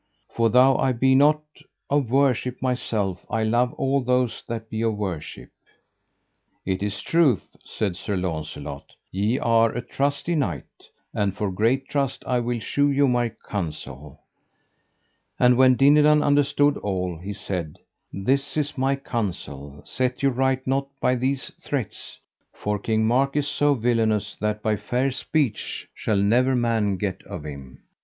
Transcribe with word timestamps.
For 0.33 0.49
though 0.49 0.77
I 0.79 0.93
be 0.93 1.13
not 1.13 1.43
of 1.87 2.09
worship 2.09 2.59
myself 2.59 3.23
I 3.29 3.43
love 3.43 3.71
all 3.73 4.01
those 4.01 4.43
that 4.47 4.67
be 4.67 4.81
of 4.81 4.97
worship. 4.97 5.51
It 6.65 6.81
is 6.81 7.03
truth, 7.03 7.55
said 7.63 7.95
Sir 7.95 8.15
Launcelot, 8.17 8.95
ye 9.11 9.37
are 9.37 9.71
a 9.71 9.79
trusty 9.83 10.33
knight, 10.33 10.89
and 11.13 11.37
for 11.37 11.51
great 11.51 11.87
trust 11.87 12.23
I 12.25 12.39
will 12.39 12.57
shew 12.59 12.89
you 12.89 13.07
my 13.07 13.29
counsel. 13.47 14.21
And 15.39 15.55
when 15.55 15.75
Dinadan 15.75 16.23
understood 16.23 16.77
all, 16.77 17.19
he 17.19 17.31
said: 17.33 17.77
This 18.11 18.57
is 18.57 18.79
my 18.79 18.95
counsel: 18.95 19.83
set 19.85 20.23
you 20.23 20.31
right 20.31 20.65
nought 20.65 20.87
by 20.99 21.13
these 21.13 21.51
threats, 21.61 22.17
for 22.55 22.79
King 22.79 23.05
Mark 23.05 23.35
is 23.35 23.47
so 23.47 23.75
villainous, 23.75 24.35
that 24.37 24.63
by 24.63 24.77
fair 24.77 25.11
speech 25.11 25.87
shall 25.93 26.17
never 26.17 26.55
man 26.55 26.97
get 26.97 27.21
of 27.27 27.43
him. 27.45 27.83